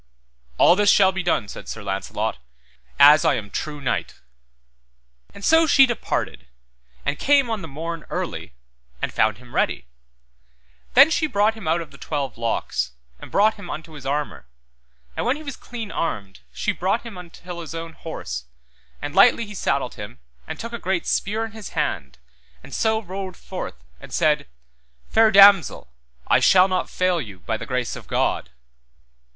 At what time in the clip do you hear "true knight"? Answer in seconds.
3.51-4.19